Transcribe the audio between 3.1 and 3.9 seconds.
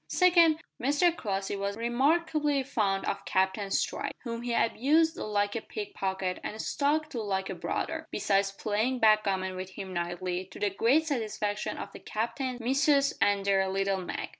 Captain